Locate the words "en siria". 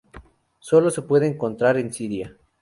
1.77-2.35